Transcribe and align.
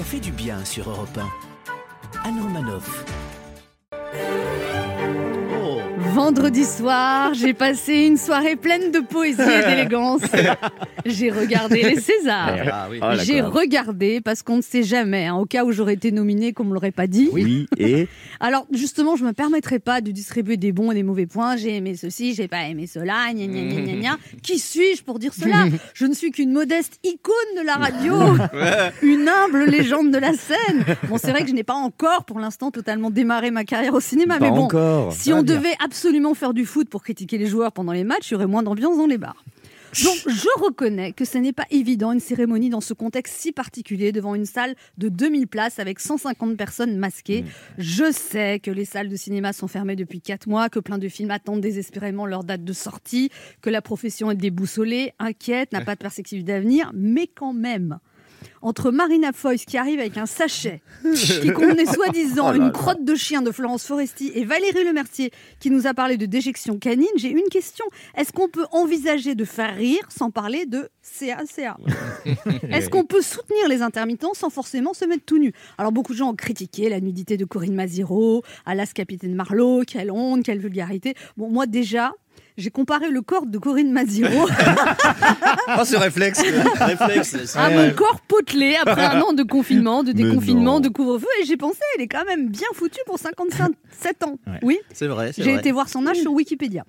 Ça 0.00 0.06
fait 0.06 0.20
du 0.20 0.32
bien 0.32 0.64
sur 0.64 0.88
Europe 0.88 1.18
1. 1.18 2.26
Anne 2.26 2.40
Romanoff. 2.40 3.04
Vendredi 6.14 6.64
soir, 6.64 7.34
j'ai 7.34 7.54
passé 7.54 7.94
une 8.06 8.16
soirée 8.16 8.56
pleine 8.56 8.90
de 8.90 8.98
poésie 8.98 9.40
et 9.40 9.68
d'élégance. 9.68 10.22
J'ai 11.06 11.30
regardé 11.30 11.82
les 11.82 11.98
Césars. 11.98 12.56
Ah. 12.70 12.88
Ah, 13.00 13.16
J'ai 13.16 13.40
regardé 13.40 14.20
parce 14.20 14.42
qu'on 14.42 14.56
ne 14.58 14.62
sait 14.62 14.82
jamais, 14.82 15.26
hein, 15.26 15.36
au 15.36 15.46
cas 15.46 15.64
où 15.64 15.72
j'aurais 15.72 15.94
été 15.94 16.12
nominée 16.12 16.52
qu'on 16.52 16.64
me 16.64 16.74
l'aurait 16.74 16.90
pas 16.90 17.06
dit. 17.06 17.30
Oui, 17.32 17.66
et 17.78 18.06
Alors 18.40 18.66
justement, 18.70 19.16
je 19.16 19.24
me 19.24 19.32
permettrai 19.32 19.78
pas 19.78 20.02
de 20.02 20.10
distribuer 20.10 20.58
des 20.58 20.72
bons 20.72 20.90
et 20.90 20.94
des 20.94 21.02
mauvais 21.02 21.26
points. 21.26 21.56
J'ai 21.56 21.76
aimé 21.76 21.96
ceci, 21.96 22.34
j'ai 22.34 22.48
pas 22.48 22.64
aimé 22.64 22.86
cela, 22.86 23.32
gna 23.32 23.46
gna 23.46 23.62
gna 23.62 23.80
gna 23.80 23.94
gna. 24.00 24.18
Qui 24.42 24.58
suis-je 24.58 25.02
pour 25.02 25.18
dire 25.18 25.32
cela? 25.32 25.64
Je 25.94 26.04
ne 26.04 26.12
suis 26.12 26.30
qu'une 26.32 26.52
modeste 26.52 26.98
icône 27.02 27.34
de 27.58 27.64
la 27.64 27.74
radio, 27.74 28.14
une 29.02 29.26
humble 29.28 29.64
légende 29.64 30.10
de 30.10 30.18
la 30.18 30.34
scène. 30.34 30.84
Bon, 31.08 31.16
c'est 31.16 31.30
vrai 31.30 31.42
que 31.42 31.48
je 31.48 31.54
n'ai 31.54 31.64
pas 31.64 31.74
encore, 31.74 32.24
pour 32.24 32.40
l'instant, 32.40 32.70
totalement 32.70 33.10
démarré 33.10 33.50
ma 33.50 33.64
carrière 33.64 33.94
au 33.94 34.00
cinéma, 34.00 34.38
pas 34.38 34.44
mais 34.46 34.50
bon. 34.50 34.64
encore. 34.64 35.12
Si 35.12 35.32
on 35.32 35.42
devait 35.42 35.74
absolument 35.82 35.99
faire 36.34 36.54
du 36.54 36.64
foot 36.64 36.88
pour 36.88 37.02
critiquer 37.02 37.38
les 37.38 37.46
joueurs 37.46 37.72
pendant 37.72 37.92
les 37.92 38.04
matchs, 38.04 38.30
il 38.30 38.32
y 38.32 38.34
aurait 38.36 38.46
moins 38.46 38.62
d'ambiance 38.62 38.96
dans 38.96 39.06
les 39.06 39.18
bars. 39.18 39.44
Donc, 40.04 40.18
je 40.28 40.62
reconnais 40.62 41.12
que 41.12 41.24
ce 41.24 41.36
n'est 41.36 41.52
pas 41.52 41.66
évident 41.70 42.12
une 42.12 42.20
cérémonie 42.20 42.70
dans 42.70 42.80
ce 42.80 42.94
contexte 42.94 43.34
si 43.40 43.50
particulier 43.50 44.12
devant 44.12 44.36
une 44.36 44.46
salle 44.46 44.76
de 44.98 45.08
2000 45.08 45.48
places 45.48 45.80
avec 45.80 45.98
150 45.98 46.56
personnes 46.56 46.96
masquées. 46.96 47.44
Je 47.76 48.12
sais 48.12 48.60
que 48.60 48.70
les 48.70 48.84
salles 48.84 49.08
de 49.08 49.16
cinéma 49.16 49.52
sont 49.52 49.66
fermées 49.66 49.96
depuis 49.96 50.20
4 50.20 50.48
mois, 50.48 50.68
que 50.68 50.78
plein 50.78 50.98
de 50.98 51.08
films 51.08 51.32
attendent 51.32 51.60
désespérément 51.60 52.24
leur 52.24 52.44
date 52.44 52.62
de 52.62 52.72
sortie, 52.72 53.30
que 53.62 53.70
la 53.70 53.82
profession 53.82 54.30
est 54.30 54.36
déboussolée, 54.36 55.12
inquiète, 55.18 55.72
n'a 55.72 55.80
pas 55.84 55.96
de 55.96 56.00
perspective 56.00 56.44
d'avenir, 56.44 56.92
mais 56.94 57.26
quand 57.26 57.52
même. 57.52 57.98
Entre 58.62 58.90
Marina 58.90 59.32
Foïs 59.32 59.64
qui 59.64 59.78
arrive 59.78 60.00
avec 60.00 60.18
un 60.18 60.26
sachet 60.26 60.82
qui 61.14 61.50
contenait 61.52 61.86
soi-disant 61.86 62.50
Oh 62.52 62.54
une 62.54 62.72
crotte 62.72 63.04
de 63.04 63.14
chien 63.14 63.40
de 63.40 63.50
Florence 63.50 63.86
Foresti 63.86 64.32
et 64.34 64.44
Valérie 64.44 64.84
Lemercier 64.84 65.30
qui 65.60 65.70
nous 65.70 65.86
a 65.86 65.94
parlé 65.94 66.16
de 66.16 66.26
déjection 66.26 66.78
canine, 66.78 67.06
j'ai 67.16 67.30
une 67.30 67.48
question. 67.50 67.84
Est-ce 68.16 68.32
qu'on 68.32 68.48
peut 68.48 68.66
envisager 68.72 69.34
de 69.34 69.44
faire 69.44 69.74
rire 69.74 70.02
sans 70.08 70.30
parler 70.30 70.66
de 70.66 70.90
CACA 71.18 71.78
Est-ce 72.70 72.90
qu'on 72.90 73.04
peut 73.04 73.22
soutenir 73.22 73.68
les 73.68 73.82
intermittents 73.82 74.34
sans 74.34 74.50
forcément 74.50 74.92
se 74.92 75.04
mettre 75.04 75.24
tout 75.24 75.38
nu? 75.38 75.52
Alors 75.78 75.92
beaucoup 75.92 76.12
de 76.12 76.18
gens 76.18 76.30
ont 76.30 76.36
critiqué 76.36 76.88
la 76.88 77.00
nudité 77.00 77.36
de 77.36 77.44
Corinne 77.44 77.74
Maziro, 77.74 78.42
Alas 78.66 78.92
Capitaine 78.94 79.34
Marlowe, 79.34 79.84
quelle 79.86 80.10
honte, 80.10 80.44
quelle 80.44 80.58
vulgarité. 80.58 81.14
Bon, 81.36 81.48
moi 81.48 81.66
déjà, 81.66 82.12
j'ai 82.56 82.70
comparé 82.70 83.10
le 83.10 83.22
corps 83.22 83.46
de 83.46 83.58
Corinne 83.58 83.90
Maziro 83.92 84.48
Oh, 85.78 85.84
ce 85.84 85.96
réflexe. 85.96 86.42
réflexe. 86.80 87.56
à 87.56 87.70
mon 87.70 87.90
corps 87.92 88.20
potelé 88.28 88.76
après 88.80 89.04
un 89.04 89.20
an 89.20 89.32
de 89.32 89.42
confinement, 89.42 90.02
de 90.02 90.12
déconfinement, 90.12 90.80
de 90.80 90.88
couvre-feu 90.88 91.26
et 91.42 91.46
j'ai 91.46 91.56
pensé 91.56 91.78
elle 91.96 92.02
est 92.04 92.08
quand 92.08 92.24
même 92.24 92.48
bien 92.48 92.66
foutue 92.74 93.00
pour 93.06 93.18
57 93.18 94.22
ans. 94.24 94.38
Ouais. 94.46 94.58
Oui, 94.62 94.78
C'est 94.92 95.06
vrai. 95.06 95.32
j'ai 95.36 95.54
été 95.54 95.72
voir 95.72 95.88
son 95.88 96.06
âge 96.06 96.18
sur 96.18 96.32
Wikipédia. 96.32 96.84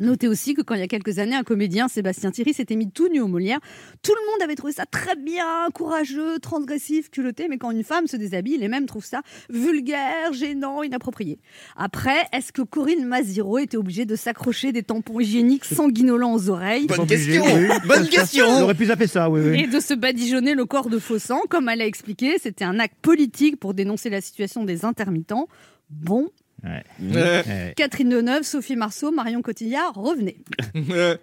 Notez 0.00 0.28
aussi 0.28 0.54
que 0.54 0.62
quand 0.62 0.74
il 0.74 0.80
y 0.80 0.84
a 0.84 0.88
quelques 0.88 1.18
années, 1.18 1.34
un 1.34 1.42
comédien, 1.42 1.88
Sébastien 1.88 2.30
Thierry, 2.30 2.52
s'était 2.54 2.76
mis 2.76 2.90
tout 2.90 3.08
nu 3.08 3.20
au 3.20 3.28
Molière. 3.28 3.58
Tout 4.02 4.12
le 4.12 4.30
monde 4.32 4.42
avait 4.42 4.54
trouvé 4.54 4.72
ça 4.72 4.84
très 4.86 5.16
bien, 5.16 5.68
courageux, 5.74 6.38
transgressif, 6.40 7.10
culotté, 7.10 7.48
mais 7.48 7.58
quand 7.58 7.70
une 7.70 7.84
femme 7.84 8.06
se 8.06 8.16
déshabille, 8.16 8.58
les 8.58 8.68
mêmes 8.68 8.86
trouvent 8.86 9.04
ça 9.04 9.22
vulgaire, 9.50 10.32
gênant, 10.32 10.82
inapproprié. 10.82 11.38
Après, 11.76 12.26
est-ce 12.32 12.52
que 12.52 12.62
Corinne 12.62 13.04
Maziro 13.04 13.58
était 13.58 13.76
obligée 13.76 14.04
de 14.04 14.16
s'accrocher 14.16 14.72
des 14.72 14.82
tampons 14.82 15.20
hygiéniques 15.20 15.64
sanguinolents 15.64 16.34
aux 16.34 16.48
oreilles? 16.50 16.86
Bonne 16.86 17.06
question. 17.06 17.44
oui. 17.44 17.68
Bonne 17.86 18.02
On 18.04 18.06
question. 18.06 18.46
aurait 18.62 18.74
pu 18.74 18.86
zapper 18.86 19.06
ça, 19.06 19.30
oui, 19.30 19.40
oui. 19.44 19.60
et 19.62 19.66
de 19.66 19.80
se 19.80 19.94
badigeonner 19.94 20.54
le 20.54 20.64
corps 20.64 20.88
de 20.90 20.98
faux 20.98 21.18
sang. 21.18 21.40
Comme 21.48 21.68
elle 21.68 21.80
a 21.80 21.86
expliqué, 21.86 22.36
c'était 22.40 22.64
un 22.64 22.78
acte 22.78 22.96
politique 23.02 23.58
pour 23.58 23.74
dénoncer 23.74 24.10
la 24.10 24.20
situation 24.20 24.64
des 24.64 24.84
intermittents. 24.84 25.48
Bon, 25.90 26.30
Ouais. 26.64 26.84
Ouais. 27.00 27.74
Catherine 27.76 28.08
Deneuve, 28.08 28.42
Sophie 28.44 28.76
Marceau, 28.76 29.10
Marion 29.10 29.42
Cotillard, 29.42 29.94
revenez. 29.94 30.36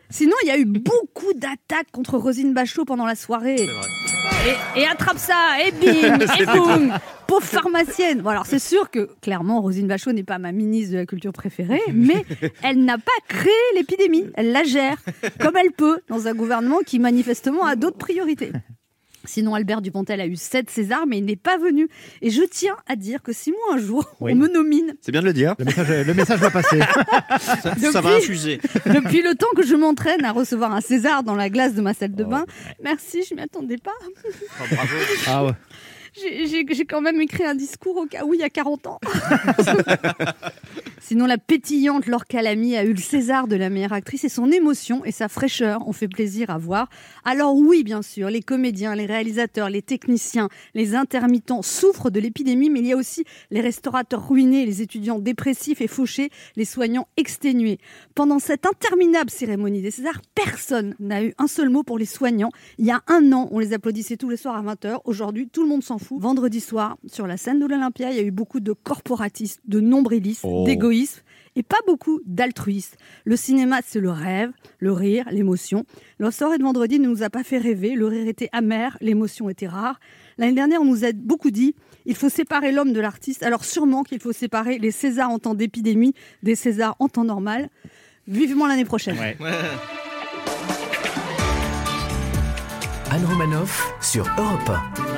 Sinon, 0.10 0.36
il 0.44 0.48
y 0.48 0.52
a 0.52 0.58
eu 0.58 0.66
beaucoup 0.66 1.34
d'attaques 1.34 1.92
contre 1.92 2.18
Rosine 2.18 2.54
Bachot 2.54 2.86
pendant 2.86 3.06
la 3.06 3.16
soirée. 3.16 3.58
C'est 3.58 3.66
vrai. 3.66 3.88
Et, 4.76 4.82
et 4.82 4.88
attrape 4.88 5.18
ça, 5.18 5.58
et 5.66 5.72
bing, 5.72 6.28
et 6.40 6.46
boum 6.46 6.94
Pauvre 7.28 7.46
pharmacienne 7.46 8.22
Bon 8.22 8.30
alors 8.30 8.46
c'est 8.46 8.60
sûr 8.60 8.90
que 8.90 9.10
clairement 9.22 9.62
Rosine 9.62 9.88
Bachot 9.88 10.14
n'est 10.14 10.24
pas 10.24 10.40
ma 10.40 10.52
ministre 10.52 10.94
de 10.94 10.98
la 10.98 11.06
culture 11.06 11.34
préférée, 11.34 11.82
mais 11.94 12.26
elle 12.64 12.84
n'a 12.86 12.98
pas 12.98 13.12
créé 13.28 13.52
l'épidémie, 13.76 14.26
elle 14.36 14.52
la 14.52 14.64
gère 14.64 14.98
comme 15.40 15.58
elle 15.58 15.72
peut 15.72 16.00
dans 16.08 16.28
un 16.28 16.34
gouvernement 16.34 16.80
qui 16.86 17.00
manifestement 17.00 17.66
a 17.66 17.76
d'autres 17.76 17.98
priorités. 17.98 18.52
Sinon, 19.30 19.54
Albert 19.54 19.82
Dupontel 19.82 20.20
a 20.22 20.26
eu 20.26 20.36
7 20.36 20.70
Césars, 20.72 21.06
mais 21.08 21.20
il 21.20 21.26
n'est 21.26 21.36
pas 21.36 21.58
venu. 21.60 21.88
Et 22.24 22.32
je 22.32 22.42
tiens 22.42 22.76
à 22.88 22.96
dire 22.96 23.22
que 23.22 23.32
si 23.32 23.52
moi, 23.52 23.76
un 23.76 23.78
jour, 23.78 24.04
Oui. 24.20 24.32
on 24.34 24.36
me 24.36 24.48
nomine, 24.48 24.96
C'est 25.02 25.12
bien 25.12 25.22
de 25.22 25.28
le 25.28 25.34
dire. 25.34 25.54
Le 25.60 25.66
message, 25.66 26.08
le 26.08 26.14
message 26.16 26.40
va 26.40 26.50
passer. 26.50 26.80
Ça, 27.40 27.76
ça 27.76 28.02
va 28.02 28.10
Depuis- 28.16 28.24
infuser. 28.24 28.60
depuis 28.88 29.22
le 29.22 29.36
temps 29.36 29.48
que 29.56 29.64
je 29.64 29.76
m'entraîne 29.76 30.26
à 30.26 30.32
recevoir 30.32 30.74
un 30.74 30.82
César 30.82 31.22
dans 31.24 31.36
la 31.36 31.50
glace 31.50 31.76
de 31.76 31.82
ma 31.82 31.94
salle 31.94 32.16
de 32.16 32.24
Oh, 32.24 32.28
bain, 32.30 32.46
merci, 32.84 33.24
je 33.30 33.36
m'y 33.36 33.42
attendais 33.42 33.78
pas. 33.78 33.92
Oh, 34.04 34.64
bravo. 34.72 34.96
Ah 35.28 35.46
ouais. 35.46 35.52
J'ai 36.16 36.86
quand 36.86 37.02
même 37.02 37.22
écrit 37.22 37.46
un 37.46 37.54
discours 37.56 37.96
au 37.98 38.06
cas 38.08 38.26
où 38.26 38.34
il 38.34 38.40
y 38.40 38.44
a 38.44 38.50
40 38.50 38.88
ans. 38.88 39.00
Sinon, 41.10 41.26
la 41.26 41.40
pétillante 41.40 42.06
Laure 42.06 42.28
Calamy 42.28 42.78
a 42.78 42.84
eu 42.84 42.94
le 42.94 43.02
César 43.02 43.48
de 43.48 43.56
la 43.56 43.72
meilleure 43.72 43.94
actrice 43.94 44.26
et 44.26 44.30
son 44.30 44.52
émotion 44.52 45.04
et 45.06 45.12
sa 45.12 45.28
fraîcheur 45.28 45.88
ont 45.88 45.92
fait 45.92 46.08
plaisir 46.08 46.52
à 46.52 46.60
voir. 46.60 46.88
Alors 47.26 47.56
oui, 47.56 47.84
bien 47.84 48.04
sûr, 48.04 48.30
les 48.30 48.44
comédiens, 48.44 48.94
les 48.94 49.08
réalisateurs, 49.08 49.72
les 49.72 49.82
techniciens, 49.82 50.50
les 50.76 50.94
intermittents 50.94 51.64
souffrent 51.64 52.12
de 52.12 52.20
l'épidémie, 52.20 52.70
mais 52.70 52.82
il 52.82 52.86
y 52.86 52.94
a 52.94 52.96
aussi 52.96 53.24
les 53.50 53.60
restaurateurs 53.60 54.30
ruinés, 54.30 54.68
les 54.68 54.84
étudiants 54.84 55.18
dépressifs 55.18 55.82
et 55.82 55.88
fauchés, 55.88 56.30
les 56.56 56.64
soignants 56.64 57.08
exténués. 57.18 57.80
Pendant 58.14 58.38
cette 58.38 58.68
interminable 58.68 59.32
cérémonie 59.32 59.82
des 59.82 59.90
Césars, 59.90 60.22
personne 60.36 60.94
n'a 61.00 61.24
eu 61.24 61.34
un 61.40 61.48
seul 61.48 61.72
mot 61.72 61.82
pour 61.82 61.98
les 61.98 62.06
soignants. 62.06 62.52
Il 62.78 62.86
y 62.86 62.92
a 62.92 63.02
un 63.08 63.34
an, 63.34 63.50
on 63.50 63.58
les 63.58 63.74
applaudissait 63.74 64.18
tous 64.18 64.30
les 64.30 64.38
soirs 64.38 64.58
à 64.58 64.62
20h. 64.62 65.00
Aujourd'hui, 65.06 65.50
tout 65.50 65.64
le 65.64 65.70
monde 65.70 65.82
s'en 65.82 65.98
fout. 65.98 66.22
Vendredi 66.22 66.60
soir, 66.60 66.98
sur 67.08 67.26
la 67.26 67.38
scène 67.38 67.58
de 67.58 67.66
l'Olympia, 67.66 68.12
il 68.12 68.18
y 68.18 68.20
a 68.20 68.24
eu 68.24 68.30
beaucoup 68.30 68.60
de 68.60 68.74
corporatistes, 68.74 69.62
de 69.66 69.80
nombrilistes, 69.80 70.44
Oh. 70.44 70.66
D'égoïsme 71.00 71.22
et 71.56 71.64
pas 71.64 71.78
beaucoup 71.88 72.22
d'altruistes. 72.26 72.98
Le 73.26 73.36
cinéma, 73.36 73.80
c'est 73.86 74.00
le 74.00 74.12
rêve, 74.12 74.52
le 74.78 74.92
rire, 74.92 75.26
l'émotion. 75.32 75.84
La 76.20 76.32
soirée 76.32 76.58
de 76.58 76.64
vendredi 76.64 77.00
ne 77.00 77.10
nous 77.10 77.24
a 77.24 77.30
pas 77.30 77.44
fait 77.44 77.58
rêver. 77.58 77.96
Le 77.96 78.06
rire 78.06 78.28
était 78.28 78.50
amer, 78.52 78.98
l'émotion 79.02 79.50
était 79.50 79.68
rare. 79.68 80.00
L'année 80.38 80.54
dernière, 80.54 80.82
on 80.82 80.86
nous 80.86 81.04
a 81.06 81.12
beaucoup 81.12 81.52
dit 81.52 81.76
il 82.06 82.16
faut 82.16 82.30
séparer 82.30 82.72
l'homme 82.72 82.94
de 82.94 83.00
l'artiste. 83.00 83.44
Alors 83.44 83.66
sûrement 83.66 84.04
qu'il 84.04 84.20
faut 84.20 84.32
séparer 84.32 84.78
les 84.78 84.92
Césars 84.92 85.30
en 85.30 85.40
temps 85.40 85.56
d'épidémie 85.56 86.14
des 86.44 86.56
Césars 86.56 86.96
en 87.00 87.10
temps 87.10 87.26
normal. 87.26 87.70
Vivement 88.28 88.68
l'année 88.68 88.86
prochaine. 88.86 89.18
Ouais. 89.18 89.36
Anne 93.12 93.26
Romanoff 93.26 93.92
sur 94.02 94.24
Europe 94.38 94.70
1. 94.70 95.09